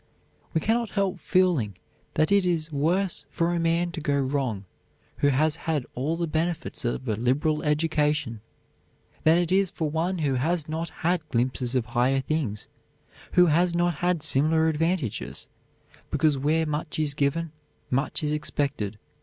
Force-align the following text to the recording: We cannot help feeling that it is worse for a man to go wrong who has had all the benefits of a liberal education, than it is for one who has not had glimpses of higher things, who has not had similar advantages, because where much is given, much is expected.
We 0.55 0.61
cannot 0.61 0.89
help 0.89 1.19
feeling 1.19 1.75
that 2.15 2.31
it 2.31 2.43
is 2.43 2.71
worse 2.71 3.27
for 3.29 3.53
a 3.53 3.59
man 3.59 3.91
to 3.91 4.01
go 4.01 4.19
wrong 4.19 4.65
who 5.17 5.27
has 5.27 5.57
had 5.67 5.85
all 5.93 6.17
the 6.17 6.25
benefits 6.25 6.83
of 6.83 7.07
a 7.07 7.13
liberal 7.15 7.61
education, 7.61 8.41
than 9.25 9.37
it 9.37 9.51
is 9.51 9.69
for 9.69 9.91
one 9.91 10.17
who 10.17 10.33
has 10.33 10.67
not 10.67 10.89
had 10.89 11.29
glimpses 11.29 11.75
of 11.75 11.85
higher 11.85 12.19
things, 12.21 12.65
who 13.33 13.45
has 13.45 13.75
not 13.75 13.93
had 13.93 14.23
similar 14.23 14.69
advantages, 14.69 15.47
because 16.09 16.35
where 16.35 16.65
much 16.65 16.97
is 16.97 17.13
given, 17.13 17.51
much 17.91 18.23
is 18.23 18.31
expected. 18.31 18.97